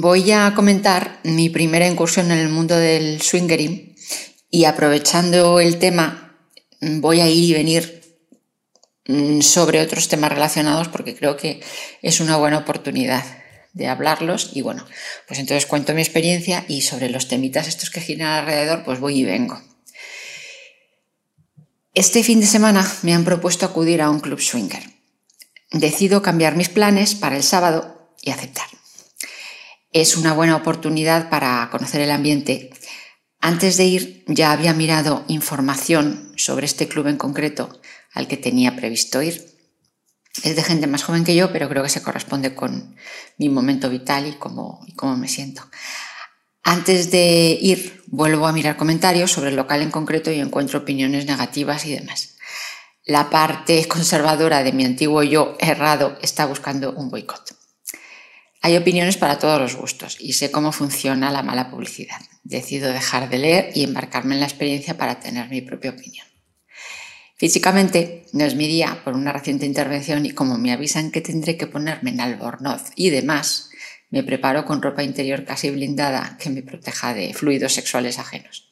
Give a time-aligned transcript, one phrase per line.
[0.00, 3.94] voy a comentar mi primera incursión en el mundo del swingering
[4.50, 6.38] y aprovechando el tema
[6.80, 8.18] voy a ir y venir
[9.06, 11.60] mm, sobre otros temas relacionados porque creo que
[12.00, 13.24] es una buena oportunidad
[13.72, 14.84] de hablarlos y bueno,
[15.26, 19.20] pues entonces cuento mi experiencia y sobre los temitas estos que giran alrededor pues voy
[19.20, 19.60] y vengo.
[21.94, 24.82] Este fin de semana me han propuesto acudir a un club swinger.
[25.70, 28.66] Decido cambiar mis planes para el sábado y aceptar.
[29.92, 32.70] Es una buena oportunidad para conocer el ambiente.
[33.40, 37.78] Antes de ir ya había mirado información sobre este club en concreto
[38.14, 39.52] al que tenía previsto ir.
[40.44, 42.96] Es de gente más joven que yo, pero creo que se corresponde con
[43.36, 44.80] mi momento vital y cómo,
[45.18, 45.62] me siento.
[46.62, 51.26] Antes de ir, vuelvo a mirar comentarios sobre el local en concreto y encuentro opiniones
[51.26, 52.36] negativas y demás.
[53.04, 57.61] La parte conservadora de mi antiguo yo errado está buscando un boicot.
[58.64, 62.20] Hay opiniones para todos los gustos y sé cómo funciona la mala publicidad.
[62.44, 66.24] Decido dejar de leer y embarcarme en la experiencia para tener mi propia opinión.
[67.36, 71.56] Físicamente no es mi día por una reciente intervención y como me avisan que tendré
[71.56, 73.70] que ponerme en albornoz y demás,
[74.10, 78.70] me preparo con ropa interior casi blindada que me proteja de fluidos sexuales ajenos.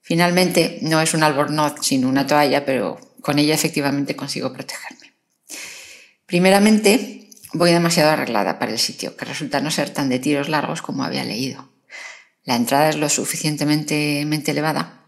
[0.00, 5.12] Finalmente, no es un albornoz sino una toalla, pero con ella efectivamente consigo protegerme.
[6.26, 7.27] Primeramente,
[7.58, 11.04] voy demasiado arreglada para el sitio, que resulta no ser tan de tiros largos como
[11.04, 11.68] había leído.
[12.44, 15.04] La entrada es lo suficientemente elevada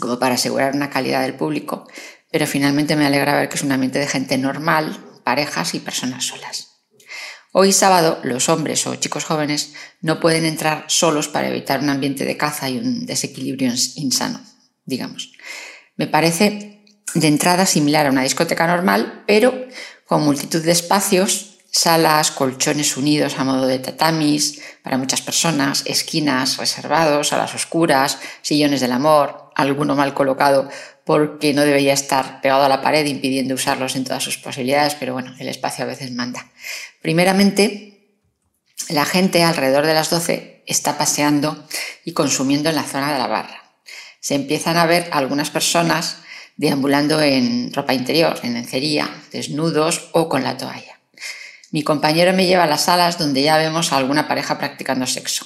[0.00, 1.86] como para asegurar una calidad del público,
[2.30, 6.26] pero finalmente me alegra ver que es un ambiente de gente normal, parejas y personas
[6.26, 6.70] solas.
[7.52, 12.24] Hoy sábado los hombres o chicos jóvenes no pueden entrar solos para evitar un ambiente
[12.24, 14.40] de caza y un desequilibrio insano,
[14.84, 15.32] digamos.
[15.96, 19.68] Me parece de entrada similar a una discoteca normal, pero
[20.04, 26.56] con multitud de espacios, salas, colchones unidos a modo de tatamis para muchas personas, esquinas
[26.56, 30.68] reservados a las oscuras, sillones del amor, alguno mal colocado
[31.04, 35.14] porque no debería estar pegado a la pared impidiendo usarlos en todas sus posibilidades, pero
[35.14, 36.46] bueno, el espacio a veces manda.
[37.02, 38.22] Primeramente,
[38.88, 41.66] la gente alrededor de las 12 está paseando
[42.04, 43.74] y consumiendo en la zona de la barra.
[44.20, 46.18] Se empiezan a ver algunas personas
[46.56, 50.93] deambulando en ropa interior, en lencería, desnudos o con la toalla.
[51.74, 55.44] Mi compañero me lleva a las salas donde ya vemos a alguna pareja practicando sexo.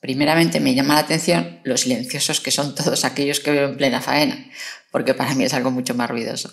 [0.00, 4.00] Primeramente me llama la atención lo silenciosos que son todos aquellos que veo en plena
[4.00, 4.44] faena,
[4.90, 6.52] porque para mí es algo mucho más ruidoso.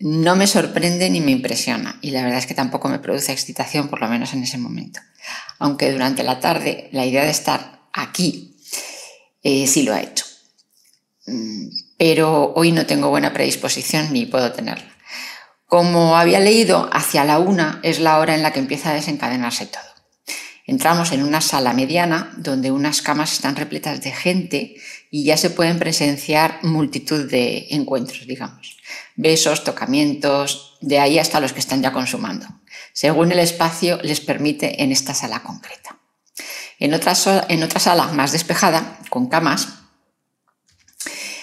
[0.00, 3.86] No me sorprende ni me impresiona y la verdad es que tampoco me produce excitación,
[3.86, 4.98] por lo menos en ese momento.
[5.60, 8.56] Aunque durante la tarde la idea de estar aquí
[9.44, 10.24] eh, sí lo ha hecho.
[11.26, 11.68] Mm,
[11.98, 14.93] pero hoy no tengo buena predisposición ni puedo tenerla.
[15.74, 19.66] Como había leído, hacia la una es la hora en la que empieza a desencadenarse
[19.66, 19.82] todo.
[20.68, 24.76] Entramos en una sala mediana donde unas camas están repletas de gente
[25.10, 28.76] y ya se pueden presenciar multitud de encuentros, digamos.
[29.16, 32.46] Besos, tocamientos, de ahí hasta los que están ya consumando,
[32.92, 35.98] según el espacio les permite en esta sala concreta.
[36.78, 37.14] En otra,
[37.48, 39.70] en sala más despejada, con camas,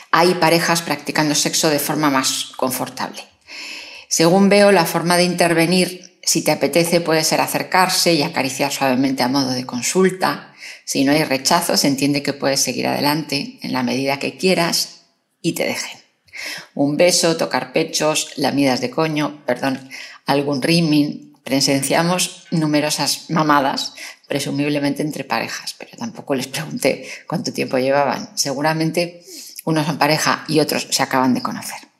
[0.09, 3.29] hay parejas practicando sexo de forma más confortable.
[4.11, 9.23] Según veo, la forma de intervenir si te apetece puede ser acercarse y acariciar suavemente
[9.23, 10.53] a modo de consulta.
[10.83, 15.03] Si no hay rechazo, se entiende que puedes seguir adelante en la medida que quieras
[15.41, 15.97] y te dejen.
[16.75, 19.79] Un beso, tocar pechos, lamidas de coño, perdón,
[20.25, 21.31] algún rimming.
[21.45, 23.93] Presenciamos numerosas mamadas,
[24.27, 28.37] presumiblemente entre parejas, pero tampoco les pregunté cuánto tiempo llevaban.
[28.37, 29.23] Seguramente
[29.63, 31.90] unos son pareja y otros se acaban de conocer.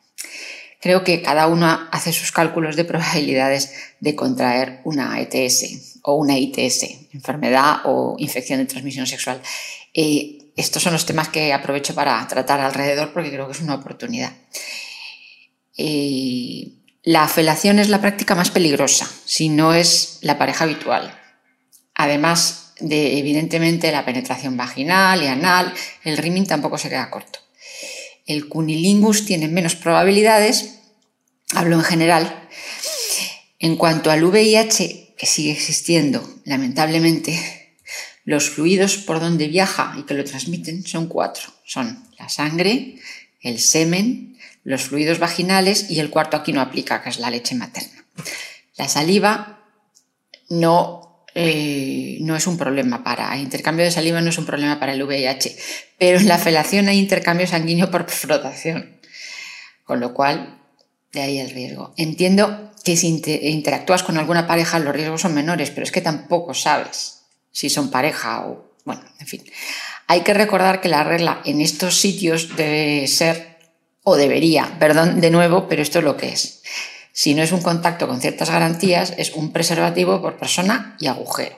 [0.82, 6.40] Creo que cada uno hace sus cálculos de probabilidades de contraer una ETS o una
[6.40, 9.40] ITS, enfermedad o infección de transmisión sexual.
[9.94, 14.34] Estos son los temas que aprovecho para tratar alrededor porque creo que es una oportunidad.
[17.04, 21.16] La felación es la práctica más peligrosa si no es la pareja habitual.
[21.94, 25.72] Además de, evidentemente, la penetración vaginal y anal,
[26.04, 27.41] el rimming tampoco se queda corto.
[28.32, 30.80] El cunilingus tiene menos probabilidades,
[31.54, 32.48] hablo en general.
[33.60, 37.76] En cuanto al VIH, que sigue existiendo, lamentablemente,
[38.24, 41.52] los fluidos por donde viaja y que lo transmiten son cuatro.
[41.66, 42.96] Son la sangre,
[43.42, 47.56] el semen, los fluidos vaginales y el cuarto aquí no aplica, que es la leche
[47.56, 48.06] materna.
[48.78, 49.60] La saliva
[50.48, 51.01] no
[51.34, 55.04] eh, no es un problema para intercambio de saliva, no es un problema para el
[55.04, 55.56] VIH,
[55.98, 59.00] pero en la felación hay intercambio sanguíneo por frotación,
[59.84, 60.60] con lo cual
[61.14, 61.94] de ahí el riesgo.
[61.98, 66.54] Entiendo que si interactúas con alguna pareja los riesgos son menores, pero es que tampoco
[66.54, 69.44] sabes si son pareja o, bueno, en fin.
[70.08, 73.58] Hay que recordar que la regla en estos sitios debe ser,
[74.04, 76.64] o debería, perdón, de nuevo, pero esto es lo que es.
[77.14, 81.58] Si no es un contacto con ciertas garantías, es un preservativo por persona y agujero.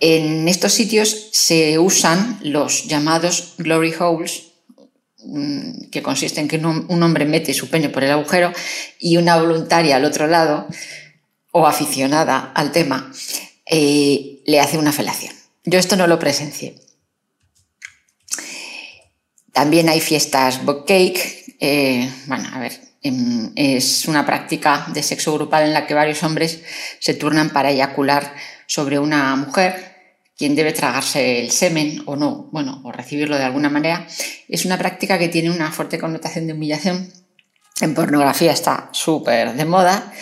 [0.00, 4.52] En estos sitios se usan los llamados glory holes,
[5.18, 8.52] mm, que consisten en que un hombre mete su peño por el agujero
[9.00, 10.68] y una voluntaria al otro lado,
[11.50, 13.10] o aficionada al tema,
[13.66, 15.34] eh, le hace una felación.
[15.64, 16.76] Yo esto no lo presencié.
[19.52, 21.56] También hay fiestas book cake.
[21.60, 26.62] Eh, bueno, a ver, es una práctica de sexo grupal en la que varios hombres
[26.98, 28.34] se turnan para eyacular
[28.66, 29.96] sobre una mujer,
[30.36, 34.06] quien debe tragarse el semen o no, bueno, o recibirlo de alguna manera.
[34.48, 37.12] Es una práctica que tiene una fuerte connotación de humillación.
[37.80, 40.12] En pornografía está súper de moda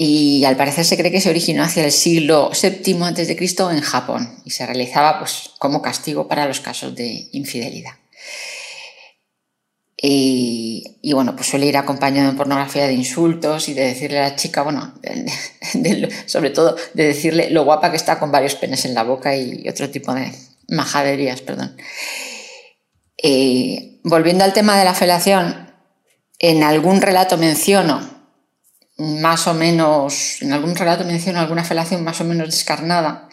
[0.00, 3.36] y al parecer se cree que se originó hacia el siglo VII a.C.
[3.72, 7.94] en Japón y se realizaba pues, como castigo para los casos de infidelidad.
[11.12, 14.62] Bueno, pues suele ir acompañado en pornografía de insultos y de decirle a la chica,
[14.62, 14.94] bueno,
[16.26, 19.68] sobre todo de decirle lo guapa que está con varios penes en la boca y
[19.68, 20.32] otro tipo de
[20.68, 21.76] majaderías, perdón.
[24.04, 25.72] volviendo al tema de la felación,
[26.38, 28.18] en algún relato menciono
[28.98, 33.28] más o menos, en algún relato menciono alguna felación más o menos descarnada,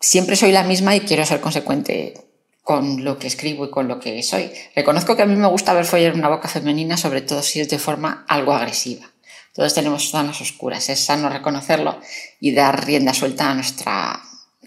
[0.00, 2.14] siempre soy la misma y quiero ser consecuente
[2.66, 4.50] con lo que escribo y con lo que soy.
[4.74, 7.68] Reconozco que a mí me gusta ver follar una boca femenina, sobre todo si es
[7.68, 9.06] de forma algo agresiva.
[9.54, 12.00] Todos tenemos zonas oscuras, es sano reconocerlo
[12.40, 14.20] y dar rienda suelta a, nuestra,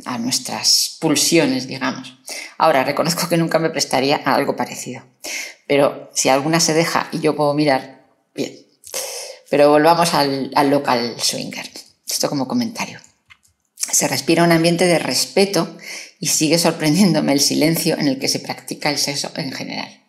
[0.06, 2.18] a nuestras pulsiones, digamos.
[2.58, 5.04] Ahora, reconozco que nunca me prestaría a algo parecido.
[5.68, 8.54] Pero si alguna se deja y yo puedo mirar, bien,
[9.50, 11.70] pero volvamos al, local swinger.
[12.10, 13.02] Esto como comentario.
[13.92, 15.78] Se respira un ambiente de respeto
[16.20, 20.04] y sigue sorprendiéndome el silencio en el que se practica el sexo en general.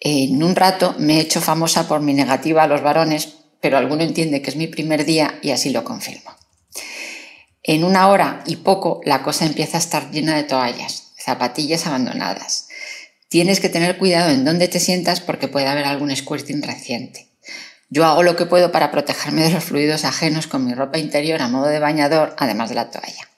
[0.00, 3.28] En un rato me he hecho famosa por mi negativa a los varones,
[3.60, 6.30] pero alguno entiende que es mi primer día y así lo confirmo.
[7.62, 12.68] En una hora y poco la cosa empieza a estar llena de toallas, zapatillas abandonadas.
[13.28, 17.29] Tienes que tener cuidado en dónde te sientas porque puede haber algún squirting reciente.
[17.90, 21.42] Yo hago lo que puedo para protegerme de los fluidos ajenos con mi ropa interior
[21.42, 23.28] a modo de bañador, además de la toalla.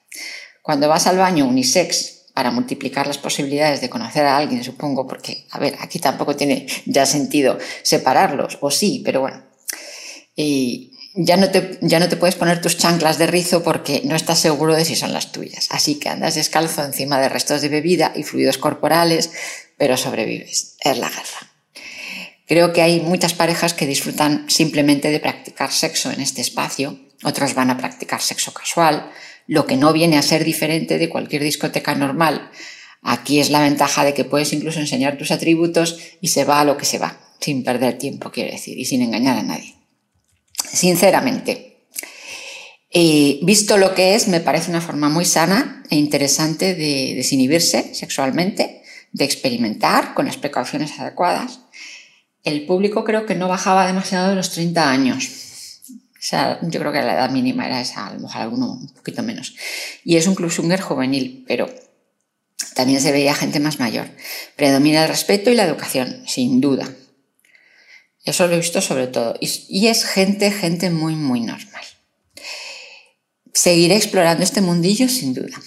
[0.61, 5.45] Cuando vas al baño unisex, para multiplicar las posibilidades de conocer a alguien, supongo, porque,
[5.51, 9.43] a ver, aquí tampoco tiene ya sentido separarlos, o sí, pero bueno.
[10.35, 14.15] Y ya no, te, ya no te puedes poner tus chanclas de rizo porque no
[14.15, 15.67] estás seguro de si son las tuyas.
[15.69, 19.29] Así que andas descalzo encima de restos de bebida y fluidos corporales,
[19.77, 20.75] pero sobrevives.
[20.83, 21.52] Es la guerra.
[22.47, 27.53] Creo que hay muchas parejas que disfrutan simplemente de practicar sexo en este espacio, otros
[27.53, 29.09] van a practicar sexo casual,
[29.47, 32.49] lo que no viene a ser diferente de cualquier discoteca normal.
[33.01, 36.65] Aquí es la ventaja de que puedes incluso enseñar tus atributos y se va a
[36.65, 39.75] lo que se va, sin perder tiempo, quiero decir, y sin engañar a nadie.
[40.69, 41.87] Sinceramente,
[42.89, 47.95] eh, visto lo que es, me parece una forma muy sana e interesante de desinhibirse
[47.95, 51.62] sexualmente, de experimentar con las precauciones adecuadas
[52.43, 55.29] el público creo que no bajaba demasiado de los 30 años.
[55.89, 58.87] O sea, yo creo que la edad mínima era esa, a lo mejor alguno un
[58.89, 59.55] poquito menos.
[60.03, 61.69] Y es un club swinger juvenil, pero
[62.75, 64.09] también se veía gente más mayor.
[64.55, 66.89] Predomina el respeto y la educación, sin duda.
[68.23, 69.35] Eso lo he visto sobre todo.
[69.41, 71.83] Y es gente, gente muy, muy normal.
[73.53, 75.61] Seguiré explorando este mundillo sin duda.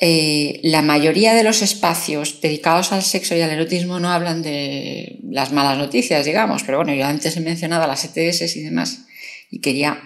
[0.00, 5.20] Eh, la mayoría de los espacios dedicados al sexo y al erotismo no hablan de
[5.22, 9.06] las malas noticias, digamos, pero bueno, yo antes he mencionado las ETS y demás
[9.50, 10.02] y quería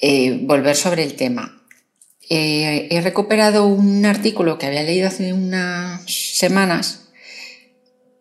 [0.00, 1.62] eh, volver sobre el tema.
[2.28, 7.10] Eh, he recuperado un artículo que había leído hace unas semanas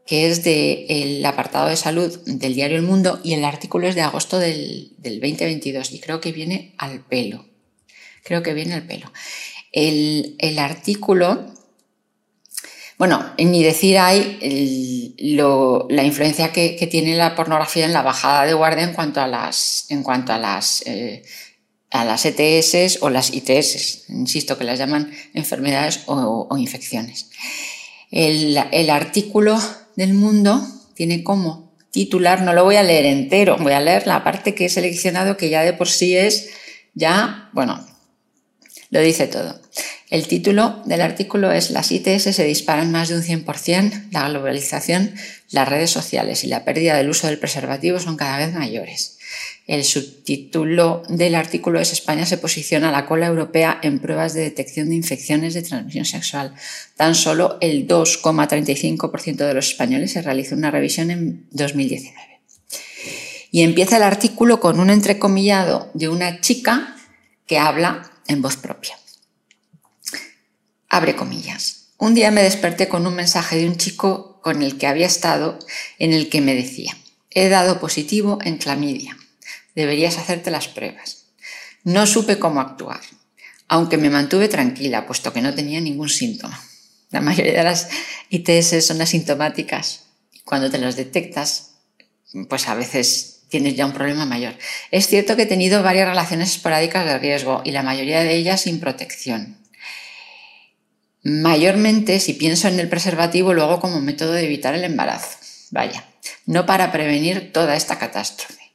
[0.06, 4.02] que es del apartado de salud del diario El Mundo y el artículo es de
[4.02, 7.46] agosto del, del 2022 y creo que viene al pelo.
[8.24, 9.12] Creo que viene al pelo
[9.72, 11.46] el, artículo,
[12.98, 18.84] bueno, ni decir hay la influencia que, tiene la pornografía en la bajada de guardia
[18.84, 21.24] en cuanto a las, en cuanto a las, eh,
[21.90, 27.30] a las ETS o las ITS, insisto que las llaman enfermedades o, infecciones.
[28.12, 29.58] El, el, artículo
[29.96, 30.62] del mundo
[30.96, 34.66] tiene como titular, no lo voy a leer entero, voy a leer la parte que
[34.66, 36.50] he seleccionado que ya de por sí es
[36.94, 37.86] ya, bueno,
[38.92, 39.60] lo dice todo.
[40.10, 45.16] El título del artículo es Las ITS se disparan más de un 100%, la globalización,
[45.50, 49.18] las redes sociales y la pérdida del uso del preservativo son cada vez mayores.
[49.68, 54.42] El subtítulo del artículo es España se posiciona a la cola europea en pruebas de
[54.42, 56.54] detección de infecciones de transmisión sexual.
[56.98, 62.18] Tan solo el 2,35% de los españoles se realizó una revisión en 2019.
[63.52, 66.98] Y empieza el artículo con un entrecomillado de una chica
[67.46, 68.98] que habla en voz propia.
[70.90, 71.90] Abre comillas.
[71.98, 75.60] Un día me desperté con un mensaje de un chico con el que había estado
[76.00, 76.98] en el que me decía,
[77.30, 79.16] he dado positivo en clamidia
[79.76, 81.26] deberías hacerte las pruebas.
[81.84, 83.02] No supe cómo actuar,
[83.68, 86.62] aunque me mantuve tranquila, puesto que no tenía ningún síntoma.
[87.10, 87.90] La mayoría de las
[88.30, 90.04] ITS son asintomáticas.
[90.46, 91.72] Cuando te las detectas,
[92.50, 94.56] pues a veces tienes ya un problema mayor.
[94.90, 98.62] Es cierto que he tenido varias relaciones esporádicas de riesgo y la mayoría de ellas
[98.62, 99.58] sin protección.
[101.22, 105.38] Mayormente, si pienso en el preservativo, luego como método de evitar el embarazo.
[105.70, 106.06] Vaya,
[106.46, 108.74] no para prevenir toda esta catástrofe.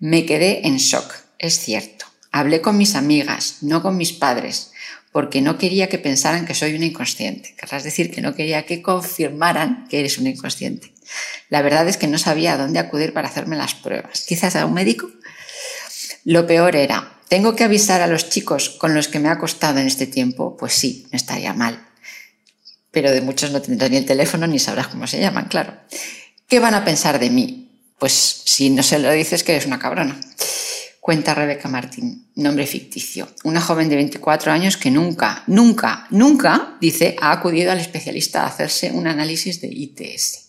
[0.00, 2.06] Me quedé en shock, es cierto.
[2.32, 4.72] Hablé con mis amigas, no con mis padres,
[5.14, 7.54] porque no quería que pensaran que soy una inconsciente.
[7.56, 10.92] Querrás decir que no quería que confirmaran que eres una inconsciente.
[11.48, 14.24] La verdad es que no sabía a dónde acudir para hacerme las pruebas.
[14.26, 15.08] Quizás a un médico.
[16.24, 19.78] Lo peor era, ¿tengo que avisar a los chicos con los que me ha costado
[19.78, 20.56] en este tiempo?
[20.56, 21.86] Pues sí, no estaría mal.
[22.90, 25.74] Pero de muchos no tendrás ni el teléfono ni sabrás cómo se llaman, claro.
[26.48, 27.70] ¿Qué van a pensar de mí?
[28.00, 30.20] Pues si no se lo dices que eres una cabrona.
[31.04, 33.28] Cuenta Rebeca Martín, nombre ficticio.
[33.44, 38.46] Una joven de 24 años que nunca, nunca, nunca, dice, ha acudido al especialista a
[38.46, 40.48] hacerse un análisis de ITS.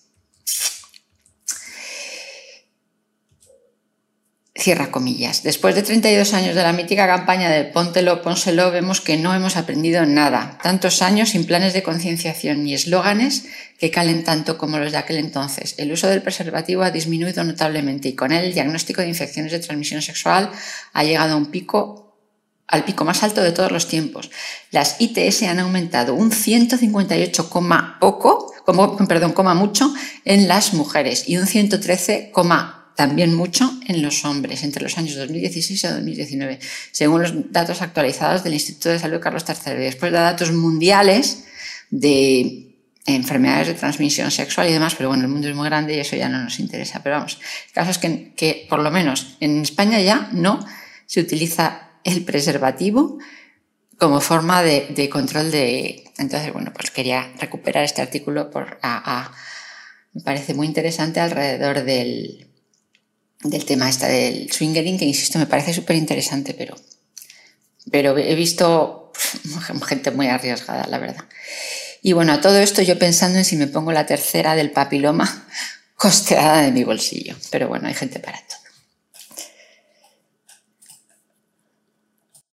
[4.58, 5.44] Cierra comillas.
[5.44, 9.58] Después de 32 años de la mítica campaña de Póntelo, Pónselo, vemos que no hemos
[9.58, 10.58] aprendido nada.
[10.64, 13.48] Tantos años sin planes de concienciación ni eslóganes
[13.78, 15.76] que calen tanto como los de aquel entonces.
[15.78, 19.60] El uso del preservativo ha disminuido notablemente y con él el diagnóstico de infecciones de
[19.60, 20.50] transmisión sexual
[20.94, 22.06] ha llegado a un pico
[22.68, 24.32] al pico más alto de todos los tiempos.
[24.72, 27.50] Las ITS han aumentado un 158,
[28.00, 29.94] poco, como, perdón, coma mucho
[30.24, 32.32] en las mujeres y un 113,
[32.96, 36.60] también mucho en los hombres entre los años 2016 y 2019,
[36.92, 39.74] según los datos actualizados del Instituto de Salud Carlos III.
[39.74, 41.46] Después de datos mundiales
[41.90, 42.72] de
[43.06, 46.16] enfermedades de transmisión sexual y demás, pero bueno, el mundo es muy grande y eso
[46.16, 47.02] ya no nos interesa.
[47.04, 50.66] Pero vamos, el caso es que, que por lo menos en España ya no
[51.06, 53.20] se utiliza el preservativo
[53.98, 56.04] como forma de, control de...
[56.18, 58.80] Entonces, bueno, pues quería recuperar este artículo por,
[60.14, 62.48] me parece muy interesante alrededor del,
[63.50, 66.76] del tema esta del swingering, que insisto, me parece súper interesante, pero,
[67.92, 69.12] pero he visto
[69.88, 71.26] gente muy arriesgada, la verdad.
[72.02, 75.48] Y bueno, a todo esto yo pensando en si me pongo la tercera del papiloma
[75.96, 77.36] costeada de mi bolsillo.
[77.50, 78.38] Pero bueno, hay gente para